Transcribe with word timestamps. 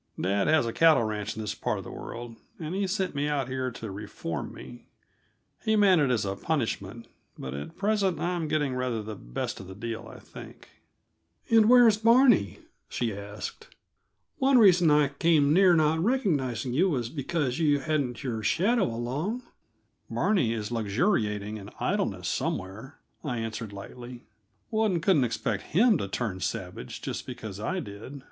Dad 0.19 0.47
has 0.47 0.65
a 0.65 0.73
cattle 0.73 1.03
ranch 1.03 1.35
in 1.35 1.43
this 1.43 1.53
part 1.53 1.77
of 1.77 1.83
the 1.83 1.91
world, 1.91 2.35
and 2.59 2.73
he 2.73 2.87
sent 2.87 3.13
me 3.13 3.27
out 3.27 3.47
here 3.47 3.69
to 3.69 3.91
reform 3.91 4.51
me. 4.51 4.85
He 5.63 5.75
meant 5.75 6.01
it 6.01 6.09
as 6.09 6.25
a 6.25 6.35
punishment, 6.35 7.05
but 7.37 7.53
at 7.53 7.77
present 7.77 8.19
I'm 8.19 8.47
getting 8.47 8.73
rather 8.73 9.03
the 9.03 9.13
best 9.15 9.59
of 9.59 9.67
the 9.67 9.75
deal, 9.75 10.07
I 10.07 10.17
think." 10.17 10.69
"And 11.51 11.69
where's 11.69 11.97
Barney?" 11.97 12.61
she 12.89 13.15
asked. 13.15 13.75
"One 14.39 14.57
reason 14.57 14.89
I 14.89 15.09
came 15.09 15.53
near 15.53 15.75
not 15.75 15.99
recognizing 16.03 16.73
you 16.73 16.89
was 16.89 17.07
because 17.09 17.59
you 17.59 17.77
hadn't 17.81 18.23
your 18.23 18.41
shadow 18.41 18.85
along." 18.85 19.43
"Barney 20.09 20.51
is 20.51 20.71
luxuriating 20.71 21.57
in 21.57 21.69
idleness 21.79 22.27
somewhere," 22.27 22.97
I 23.23 23.37
answered 23.37 23.71
lightly. 23.71 24.23
"One 24.71 24.99
couldn't 24.99 25.25
expect 25.25 25.61
him 25.77 25.99
to 25.99 26.07
turn 26.07 26.39
savage, 26.39 27.03
just 27.03 27.27
because 27.27 27.59
I 27.59 27.79
did. 27.79 28.19